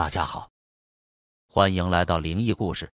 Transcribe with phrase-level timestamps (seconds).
[0.00, 0.50] 大家好，
[1.46, 2.90] 欢迎来到灵异故事。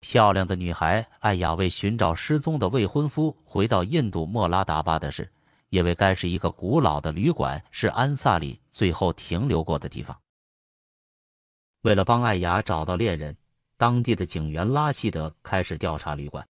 [0.00, 5.30] 漂亮的女孩艾雅为寻找失踪的未婚夫，回到印度莫拉达巴的事，
[5.68, 10.18] 因为该是一个古老的旅馆，是安萨里最后停留过的地方。
[11.82, 13.36] 为了帮艾雅找到恋人，
[13.76, 16.48] 当地的警员拉希德开始调查旅馆。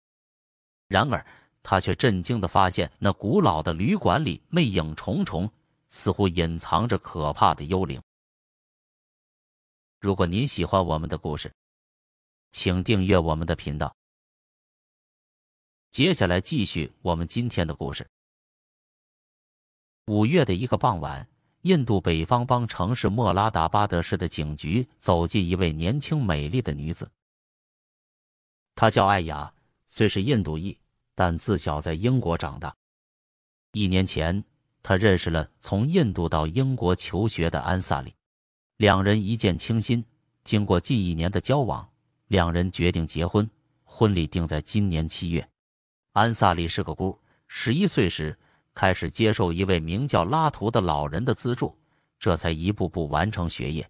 [0.87, 1.23] 然而，
[1.61, 5.47] 他却震惊的发现，那古老的旅馆里魅影重重，
[5.87, 8.01] 似乎隐藏着可怕的幽灵。
[9.99, 11.51] 如果您喜欢我们的故事，
[12.51, 13.95] 请订阅我们的频道。
[15.89, 18.07] 接下来继续我们今天的故事。
[20.05, 21.27] 五月的一个傍晚，
[21.61, 27.09] 印度北方邦城市莫拉达巴德市的警局走进一位年轻美丽的女子。
[28.75, 29.51] 她叫艾雅，
[29.87, 30.77] 虽是印度裔，
[31.15, 32.75] 但自小在英国长大。
[33.71, 34.43] 一年前，
[34.83, 38.13] 她认识了从印度到英国求学的安萨里。
[38.77, 40.05] 两人一见倾心，
[40.43, 41.89] 经过近一年的交往，
[42.27, 43.49] 两人决定结婚。
[43.83, 45.49] 婚礼定在今年七月。
[46.11, 48.37] 安萨里是个孤，十一岁时
[48.75, 51.75] 开始接受一位名叫拉图的老人的资助，
[52.19, 53.89] 这才一步步完成学业。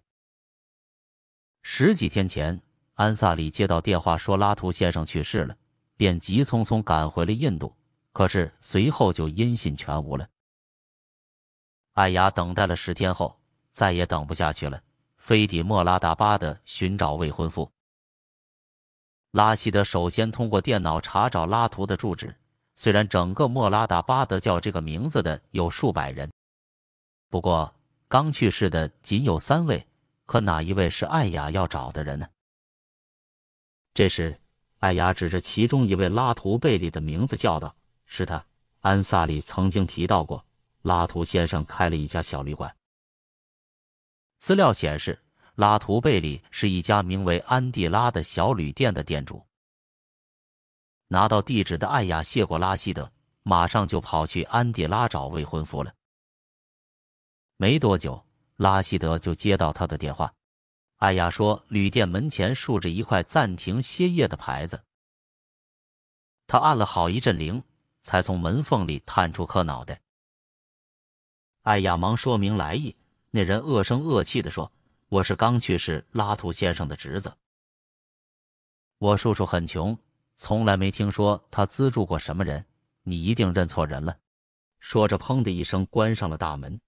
[1.62, 2.58] 十几天前，
[2.94, 5.54] 安萨里接到电话说拉图先生去世了，
[5.98, 7.76] 便急匆匆赶回了印度，
[8.14, 10.26] 可是随后就音信全无了。
[11.92, 13.38] 艾雅等待了十天后。
[13.72, 14.82] 再也等不下去了，
[15.16, 17.70] 飞抵莫拉达巴德寻找未婚夫。
[19.32, 22.34] 拉希德首先通过电脑查找拉图的住址。
[22.76, 26.30] 虽然整个莫拉达巴德叫这个名字的有数百人，
[27.28, 27.74] 不过
[28.06, 29.84] 刚去世的仅有三位。
[30.26, 32.28] 可哪一位是艾雅要找的人呢？
[33.94, 34.38] 这时，
[34.78, 37.74] 艾雅指着其中一位拉图贝里的名字叫道
[38.06, 38.44] ：“是他，
[38.80, 40.44] 安萨里曾经提到过，
[40.82, 42.72] 拉图先生开了一家小旅馆。”
[44.38, 45.20] 资料显示，
[45.56, 49.44] 拉图贝里是一家名为安蒂拉的小旅店的店主。
[51.08, 53.10] 拿到地址的艾雅谢过拉希德，
[53.42, 55.92] 马上就跑去安蒂拉找未婚夫了。
[57.56, 58.24] 没多久，
[58.56, 60.32] 拉希德就接到他的电话。
[60.96, 64.84] 艾雅说，旅店门前竖着一块暂停歇业的牌子。
[66.46, 67.62] 他按了好一阵铃，
[68.02, 70.00] 才从门缝里探出颗脑袋。
[71.62, 72.96] 艾雅忙说明来意。
[73.30, 74.72] 那人恶声恶气地说
[75.08, 77.36] ：“我是刚去世拉图先生的侄子。
[78.98, 79.98] 我叔叔很穷，
[80.36, 82.64] 从来没听说他资助过什么人。
[83.02, 84.16] 你一定认错人了。”
[84.80, 86.80] 说着，砰的一声关上了大门。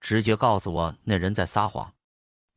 [0.00, 1.94] 直觉告诉我，那人在撒谎。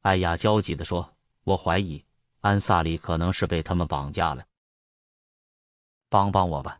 [0.01, 1.15] 艾雅焦急地说
[1.45, 2.03] ：“我怀疑
[2.41, 4.45] 安萨里可能是被他们绑架了。
[6.09, 6.79] 帮帮我吧！”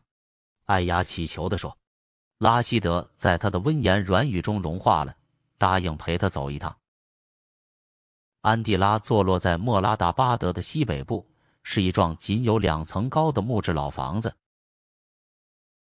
[0.66, 1.78] 艾雅乞求地说。
[2.40, 5.18] 拉希德在他的温言软语中融化了。
[5.57, 6.78] 答应陪他走一趟。
[8.41, 11.29] 安蒂拉坐落在莫拉达巴德的西北部，
[11.63, 14.34] 是一幢仅有两层高的木质老房子。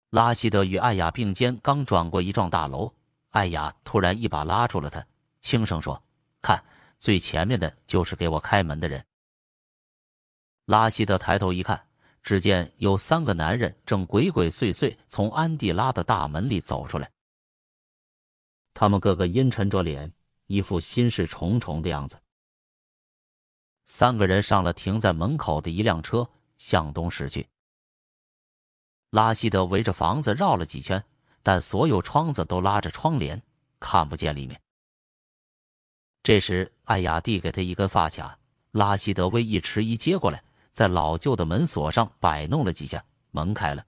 [0.10, 2.94] 拉希德与艾雅并肩，刚转过一幢大楼，
[3.30, 5.06] 艾雅突然一把拉住了他，
[5.40, 6.02] 轻声说
[6.42, 6.64] ：“看，
[6.98, 9.06] 最前面的就是给我开门的人。”
[10.66, 11.88] 拉希德抬头一看，
[12.24, 17.10] 只见有三个男人正鬼鬼祟祟从安蒂拉的大门里走出来。
[18.80, 20.14] 他们个个阴沉着脸，
[20.48, 22.18] 一副心事重重的样子。
[23.86, 27.50] 三个人上了停在门口的一辆车，向东驶去。
[29.10, 31.04] 拉希德围着房子绕了几圈，
[31.44, 33.44] 但所有窗子都拉着窗帘，
[33.82, 34.62] 看不见里面。
[36.24, 38.40] 这时，艾雅递给他一根发卡，
[38.72, 40.42] 拉希德微一迟疑，接过来，
[40.72, 43.86] 在老旧的门锁上摆弄了几下，门开了。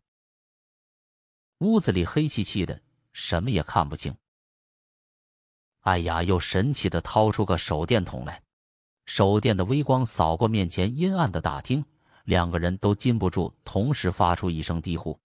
[1.59, 2.81] 屋子里黑漆漆的，
[3.13, 4.13] 什么也看不清。
[5.81, 8.43] 艾雅又神奇的掏出个手电筒来，
[9.05, 11.83] 手电的微光扫过面前阴暗的大厅，
[12.23, 15.19] 两个人都禁不住同时发出一声低呼。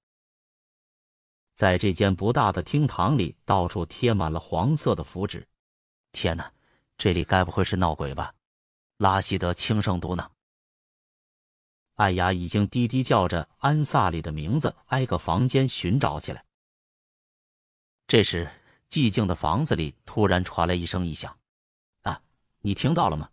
[1.57, 5.47] 在这间不大的厅堂里，到处贴满了黄色的符纸。
[6.13, 6.51] 天哪，
[6.97, 8.35] 这里该不会是闹鬼吧？
[8.97, 10.27] 拉希德轻声嘟囔。
[11.97, 16.47] 艾雅已经低低叫着安萨里的名字，挨个房间寻找起来。
[18.07, 18.51] 这时。
[18.91, 21.37] 寂静的房子里突然传来一声异响
[22.03, 22.23] ，“啊，
[22.61, 23.29] 你听到了吗？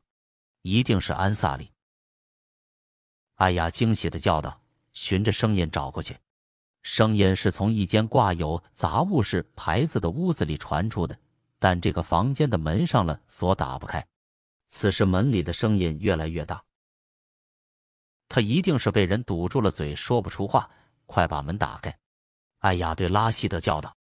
[0.61, 1.71] 一定是安萨里。”
[3.35, 4.61] 艾雅惊喜的叫道，
[4.93, 6.17] 循着声音找过去。
[6.81, 11.17] 声音是从一间挂有杂物室牌子的屋子里传出的，
[11.57, 14.05] 但这个房间的门上了锁，打不开。
[14.69, 16.63] 此时门里的声音越来越大，
[18.27, 20.69] 他一定是被人堵住了嘴，说不出话。
[21.05, 21.99] 快把门打开！
[22.59, 23.95] 艾雅对拉希德叫道。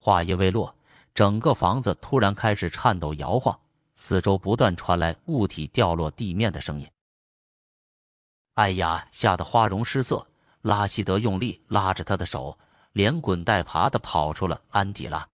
[0.00, 0.74] 话音未落，
[1.14, 3.60] 整个房子突然开始颤抖摇晃，
[3.94, 6.90] 四周不断传来物体掉落地面的声音。
[8.54, 10.26] 艾雅吓得花容失色，
[10.62, 12.58] 拉希德用力拉着他的手，
[12.92, 15.28] 连滚带爬的跑出了安迪拉。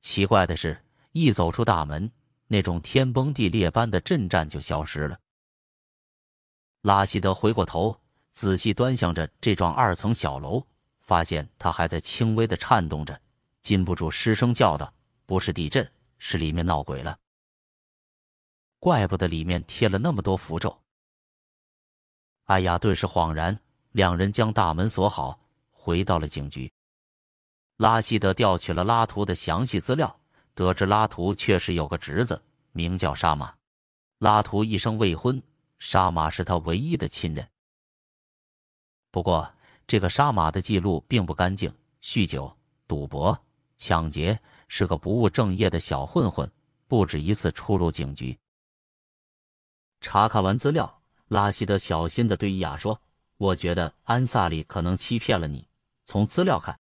[0.00, 0.80] 奇怪的是，
[1.10, 2.10] 一走出大门，
[2.46, 5.18] 那种天崩地裂般的震颤就消失了。
[6.82, 10.64] 拉希德回过头，仔细端详着这幢二层小楼，
[11.10, 13.20] 发现他还在轻微的颤动着，
[13.62, 14.94] 禁不住失声叫道
[15.26, 17.18] ：“不是地震，是里面闹鬼了。
[18.78, 20.80] 怪不得里面贴了那么多符咒。”
[22.46, 23.58] 艾雅顿时恍然，
[23.90, 25.36] 两人将大门锁好，
[25.72, 26.72] 回到了警局。
[27.78, 30.20] 拉希德调取了拉图的详细资料，
[30.54, 32.40] 得知拉图确实有个侄子，
[32.70, 33.52] 名叫沙马。
[34.18, 35.42] 拉图一生未婚。
[35.80, 37.48] 沙马是他唯一的亲人。
[39.10, 39.52] 不过，
[39.90, 42.56] 这个杀马的记录并不干净，酗酒、
[42.86, 43.36] 赌博、
[43.76, 44.38] 抢劫，
[44.68, 46.48] 是个不务正业的小混混，
[46.86, 48.38] 不止一次出入警局。
[50.00, 53.02] 查看完资料，拉希德小心的对伊雅说
[53.36, 55.66] ：“我觉得安萨里可能欺骗了你。
[56.04, 56.78] 从资料看，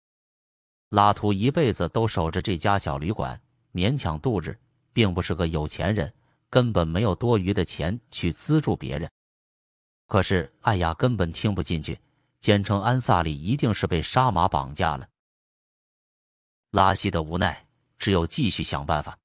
[0.89, 3.39] 拉图一辈子都守着这家小旅馆，
[3.75, 4.59] 勉强度日，
[4.95, 6.11] 并不是个有钱人。”
[6.49, 9.11] 根本没有多余的钱去资助别人，
[10.07, 11.99] 可是艾雅根本听不进去，
[12.45, 15.09] 坚称安萨里一定是被杀马绑架了。
[16.73, 17.67] 拉希德无奈，
[17.99, 19.17] 只有继续想办法。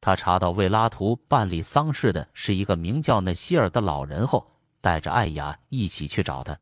[0.00, 4.50] 他查到为拉图办理丧事的是一个名叫纳希尔的老人后，
[4.80, 6.58] 带着艾雅一起去找他。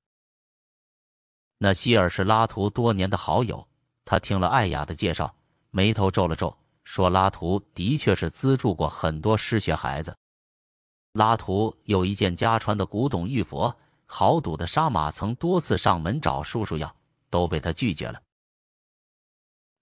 [1.58, 3.69] 那希尔是拉图多年的好友，
[4.05, 5.32] 他听了艾雅的介绍，
[5.70, 6.58] 眉头皱了皱。
[6.82, 10.16] 说拉图的确是资助过很多失学孩子。
[11.12, 13.76] 拉图有一件家传的古董玉佛，
[14.14, 16.94] 豪赌的沙马曾多次上门找叔叔要，
[17.30, 18.20] 都被他拒绝了。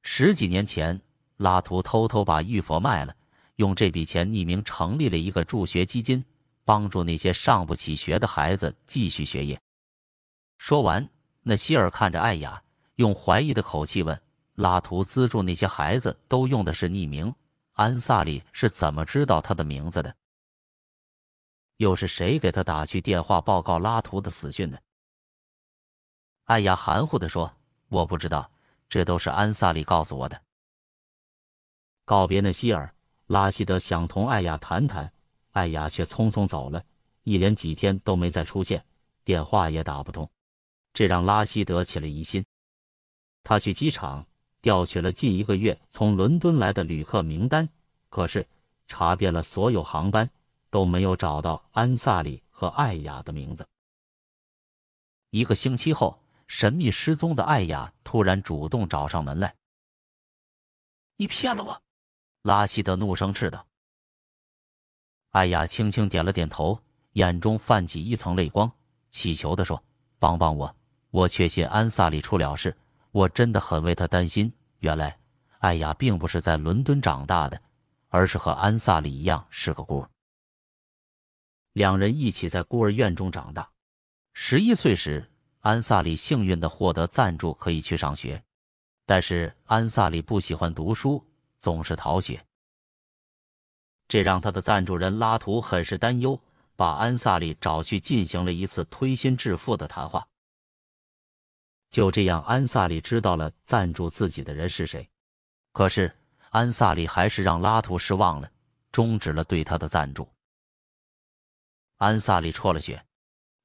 [0.02, 1.00] 十几年前，
[1.38, 3.12] 拉图偷偷把玉佛卖了，
[3.56, 6.24] 用这笔钱匿名成立了一个助学基金，
[6.64, 9.60] 帮助那些上不起学的孩子继续学业。
[10.58, 11.08] 说完，
[11.42, 12.62] 那希尔看着艾雅，
[12.94, 14.18] 用怀疑的口气问。
[14.54, 17.34] 拉图资助那些孩子都用的是匿名，
[17.72, 20.14] 安萨里是怎么知道他的名字的？
[21.80, 24.82] 又是谁给他打去电话报告拉图的死讯的？
[26.44, 27.56] 艾雅含糊的说
[27.88, 28.50] ：“我不知道，
[28.90, 30.42] 这都是安萨里告诉我的。”
[32.04, 32.94] 告别那希尔，
[33.28, 35.10] 拉希德想同艾雅谈谈，
[35.52, 36.84] 艾雅却匆匆走了，
[37.22, 38.84] 一连几天都没再出现，
[39.24, 40.30] 电话也打不通，
[40.92, 42.44] 这让拉希德起了疑心。
[43.42, 44.26] 他去机场。
[44.60, 47.70] 调取了近一个月从伦敦来的旅客名单，
[48.10, 48.46] 可是
[48.86, 50.28] 查遍了所有航班，
[50.70, 53.66] 都没有找到安萨里和艾雅的名字。
[55.30, 59.54] 一个星期后，神秘失踪的艾雅突然主动找上门来。
[61.16, 61.82] “你骗了我！”
[62.42, 63.66] 拉希德怒声斥道。
[65.30, 66.80] 艾雅轻轻点了点头，
[67.12, 68.72] 眼中泛起一层泪光，
[69.10, 69.82] 乞求的说
[70.18, 70.74] ：“帮帮我！
[71.10, 72.76] 我确信安萨里出了事。”
[73.12, 74.52] 我真的很为他担心。
[74.78, 75.18] 原来，
[75.58, 77.60] 艾雅并不是在伦敦长大的，
[78.08, 80.08] 而是和安萨里一样是个孤儿。
[81.72, 83.70] 两人一起在孤儿院中长大。
[84.32, 85.30] 十一岁时，
[85.60, 88.42] 安萨里幸运的获得赞助，可以去上学。
[89.06, 91.24] 但是安萨里不喜欢读书，
[91.58, 92.44] 总是逃学，
[94.06, 96.40] 这让他的赞助人拉图很是担忧，
[96.76, 100.26] 把安萨里找去进行了一次推心置腹的谈话。
[101.90, 105.08] 就这样，安萨里知道了赞助自己的人是谁。
[105.72, 106.16] 可是，
[106.50, 108.48] 安萨里还是让拉图失望了，
[108.92, 110.28] 终止了对他的赞助。
[112.00, 113.04] 安萨里辍了学，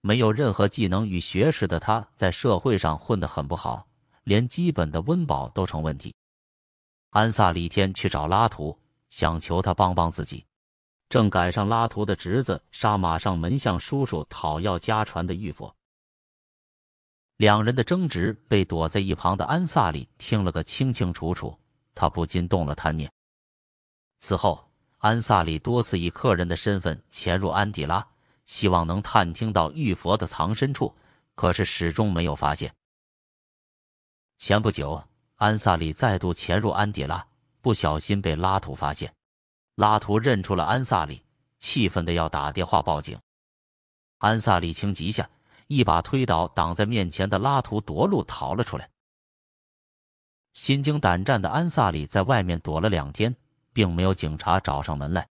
[0.02, 3.88] 没有任何技能与学识的他，在社会上混得很不好，
[4.26, 6.14] 连基本的温饱都成问题。
[7.12, 8.78] 安萨里天去找拉图，
[9.08, 10.46] 想求他帮帮自己，
[11.08, 15.74] 正赶上拉图的侄子杀马上门向叔叔讨要家传的玉佛。
[17.38, 21.58] 两人的争执被躲在一旁的安萨里听了个清清楚楚，
[21.94, 23.10] 他不禁动了贪念。
[24.18, 28.06] 此后，安萨里多次以客人的身份潜入安迪拉，
[28.46, 30.96] 希望能探听到玉佛的藏身处，
[31.36, 32.74] 可是始终没有发现。
[34.38, 35.04] 前不久，
[35.36, 37.28] 安萨里再度潜入安迪拉，
[37.62, 39.14] 不小心被拉图发现，
[39.76, 41.24] 拉图认出了安萨里，
[41.60, 43.20] 气愤的要打电话报警。
[44.18, 45.30] 安萨里情急下。
[45.68, 48.88] 一把推倒挡在面前的拉图，夺路逃了出来。
[50.54, 53.36] 心惊胆战的安萨里在外面躲了两天，
[53.74, 55.28] 并没有警察找上门来。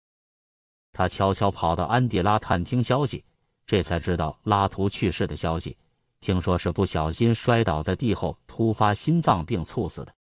[0.92, 3.24] 他悄悄跑到安迪拉探听消息，
[3.66, 5.76] 这才知道拉图去世的消息。
[6.20, 10.14] 听说是不小心摔倒在地后突发心脏病猝死的。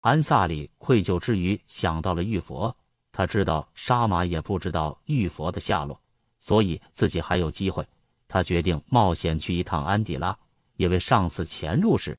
[0.00, 2.74] 安萨里愧疚之余想到了玉佛，
[3.12, 6.00] 他知道沙马也不知道玉佛的下落，
[6.38, 7.86] 所以自己还有机会。
[8.26, 10.38] 他决定冒险去一趟安迪拉，
[10.76, 12.16] 因为上次潜入时，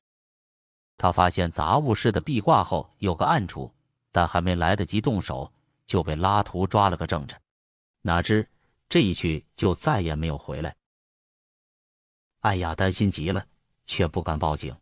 [0.96, 3.72] 他发现杂物室的壁挂后有个暗处，
[4.12, 5.50] 但还没来得及动手，
[5.86, 7.36] 就被拉图抓了个正着。
[8.06, 8.46] 哪知
[8.86, 10.76] 这一去就再也没有回来。
[12.40, 13.46] 艾雅担心极了，
[13.86, 14.76] 却不敢报警，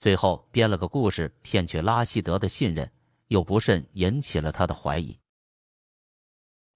[0.00, 2.90] 最后编了个故事骗取拉希德的信任，
[3.28, 5.16] 又不慎引起了他的怀疑。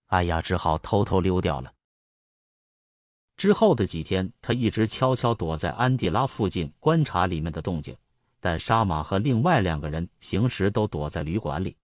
[0.06, 1.74] 艾雅只好偷偷溜掉了。
[3.36, 7.96] 之后的几天，他一直悄悄躲在安迪拉附近观察里面的动静，
[8.38, 11.76] 但沙马和另外两个人平时都躲在旅馆里。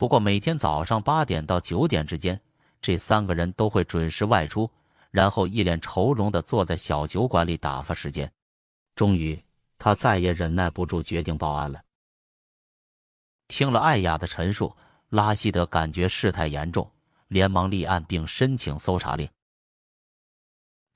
[0.00, 2.40] 不过每天早上八点到九点之间，
[2.80, 4.70] 这三个人都会准时外出，
[5.10, 8.32] 然后一脸愁容的坐在小酒馆里打发时间。
[8.94, 9.38] 终于，
[9.76, 11.82] 他再也忍耐不住，决定报案了。
[13.46, 14.74] 听了艾雅的陈述，
[15.10, 16.90] 拉希德感觉事态严重，
[17.28, 19.28] 连忙立案并申请搜查令。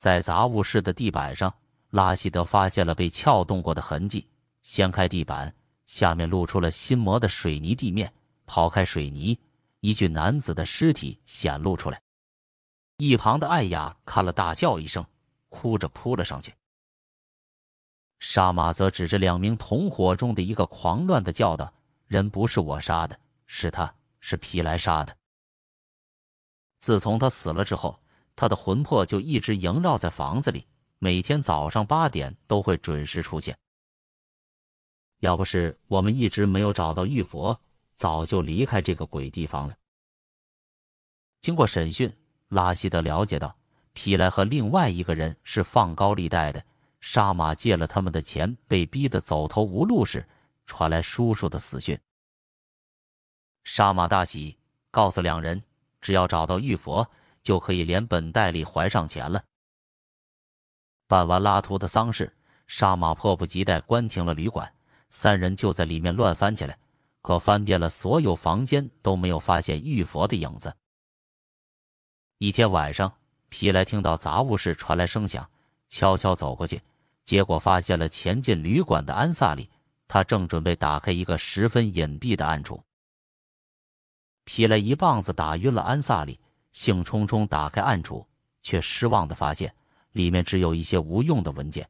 [0.00, 1.52] 在杂物室的地板上，
[1.90, 4.26] 拉希德发现了被撬动过的痕迹。
[4.62, 8.10] 掀开地板，下面露出了新磨的水泥地面。
[8.46, 9.38] 刨开水泥，
[9.80, 12.00] 一具男子的尸体显露出来。
[12.98, 15.04] 一旁的艾雅看了，大叫一声，
[15.48, 16.54] 哭着扑了上去。
[18.20, 21.72] 沙马则指着两名同伙中的一个，狂乱的叫道
[22.06, 25.16] ：“人不是我杀的，是他，是皮莱杀的。
[26.80, 27.98] 自从他死了之后。”
[28.36, 30.66] 他的魂魄就一直萦绕在房子里，
[30.98, 33.56] 每天早上八点都会准时出现。
[35.20, 37.60] 要不是我们一直没有找到玉佛，
[37.94, 39.74] 早就离开这个鬼地方了。
[41.40, 42.12] 经过审讯，
[42.48, 43.56] 拉希德了解到，
[43.92, 46.64] 皮莱和另外一个人是放高利贷的，
[47.00, 50.26] 沙马借了他们的钱，被逼得走投无路时，
[50.66, 51.98] 传来叔叔的死讯。
[53.64, 54.58] 沙马大喜，
[54.90, 55.62] 告诉两人，
[56.00, 57.08] 只要找到玉佛。
[57.44, 59.44] 就可以连本带利还上钱了。
[61.06, 62.34] 办完拉图的丧事，
[62.66, 64.74] 沙马迫不及待关停了旅馆，
[65.10, 66.78] 三人就在里面乱翻起来，
[67.24, 70.76] 可翻遍了所有房间都没有发现玉佛的影子。
[72.36, 73.10] 一天晚上，
[73.48, 75.48] 皮莱听到杂物室传来声响，
[75.88, 76.82] 悄悄走过去，
[77.24, 79.70] 结果发现了前进旅馆的安萨里，
[80.06, 82.84] 他正准备打开一个十分隐蔽的暗处。
[84.44, 86.38] 皮莱一棒子打晕了安萨里。
[86.72, 88.26] 兴冲冲打开暗处，
[88.60, 89.72] 却失望的发现
[90.10, 91.88] 里面只有一些无用的文件。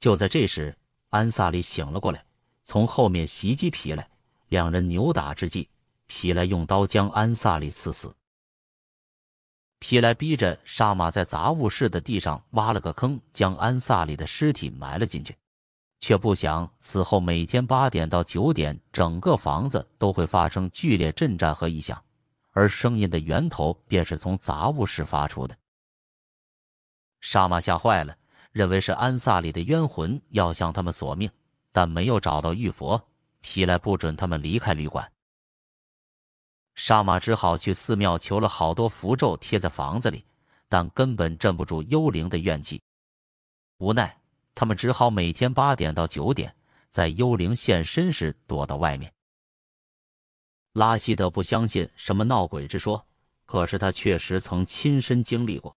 [0.00, 0.76] 就在这时，
[1.08, 2.26] 安萨里醒了过来，
[2.64, 4.08] 从后面袭击皮莱。
[4.48, 5.70] 两人扭打之际，
[6.06, 8.14] 皮莱用刀将安萨里刺死。
[9.78, 15.34] 皮莱逼着沙马在杂物室的地上挖了个坑，将安萨里的尸体埋了进去，
[16.00, 22.00] 却不想此后每天八点到九点，整个房子都会发生剧烈震颤和异响。
[22.50, 25.56] 而声音的源头便是从杂物室发出的。
[27.22, 28.14] 沙马吓坏了，
[28.52, 31.30] 认为是安萨里的冤魂要向他们索命，
[31.72, 33.02] 但没有找到玉佛，
[33.40, 35.10] 皮莱不准他们离开旅馆。
[36.74, 40.24] 沙马只好去寺庙求了好多符咒贴在房子里，
[40.68, 42.80] 但根本镇不住幽灵的怨气。
[43.78, 44.16] 无奈，
[44.54, 46.54] 他们只好每天八点到九点，
[46.88, 49.12] 在幽灵现身时躲到外面。
[50.72, 53.06] 拉希德不相信什么闹鬼之说，
[53.44, 55.76] 可是他确实曾亲身经历过。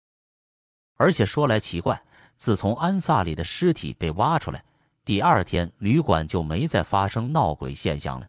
[0.96, 2.02] 而且说来奇怪，
[2.38, 4.64] 自从安萨里的尸体被挖出来，
[5.05, 8.27] 第二天旅馆就没再发生闹鬼现象了。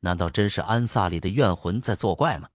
[0.00, 2.48] 难道真是安萨里的怨魂在作怪吗？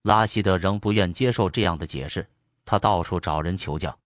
[0.00, 2.26] 拉希德仍不愿接受这样的解释，
[2.64, 3.96] 他到处找人求教，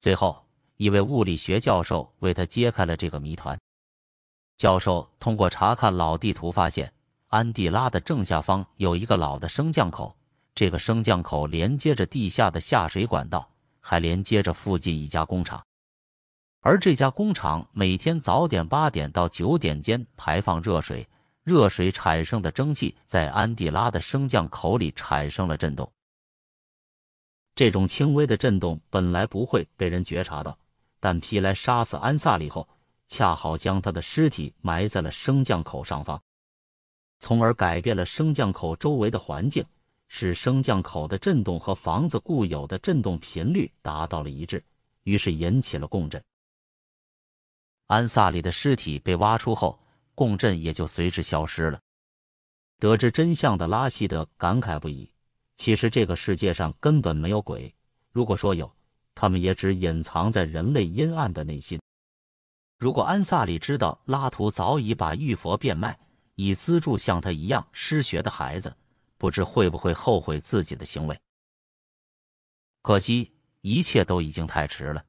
[0.00, 0.44] 最后
[0.76, 3.56] 一位物理学教授为他揭开了这个谜团。
[4.56, 6.92] 教授通过查看老地图发现，
[7.28, 10.16] 安地拉的正下方有一个老的升降口，
[10.56, 13.48] 这个升降口连接着地下的下水管道，
[13.80, 15.64] 还连接着附近一家工厂。
[16.62, 21.08] 而这家工厂每天早点八点到九点间排放热水，
[21.42, 25.92] 热水产生的蒸汽在安迪拉的升降口里产生了震动。
[27.56, 30.56] 这种轻微的震动本来不会被人觉察到，
[31.00, 32.66] 但皮莱杀死安萨里后。
[33.08, 36.22] 恰好将他的尸体埋在了升降口上方，
[37.18, 39.62] 从而改变了升降口周围的环境，
[40.08, 44.64] 使升降口的震动和房子固有的震动频率达到了一致，
[45.02, 46.24] 于是引起了共振。
[47.86, 49.78] 安萨里的尸体被挖出后，
[50.14, 51.80] 共振也就随之消失了。
[52.78, 55.10] 得知真相的拉希德感慨不已。
[55.56, 57.72] 其实这个世界上根本没有鬼，
[58.10, 58.74] 如果说有，
[59.14, 61.80] 他们也只隐藏在人类阴暗的内心。
[62.78, 65.96] 如果安萨里知道拉图早已把玉佛变卖，
[66.34, 68.74] 以资助像他一样失学的孩子，
[69.18, 71.20] 不知会不会后悔自己的行为。
[72.80, 75.04] 可惜，一切都已经太迟了。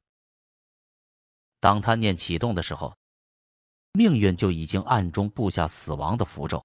[1.64, 2.94] 当他念启动的时候，
[3.92, 6.62] 命运就已经暗中布下死亡的符咒。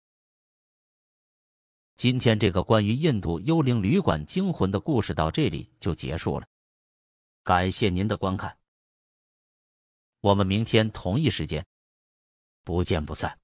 [1.96, 6.46] 今天这个关于印度幽灵旅馆惊魂的故事到这里就结束了，
[7.46, 8.58] 感谢您的观看，
[10.20, 11.66] 我们明天同一时间
[12.66, 13.40] 不见不散。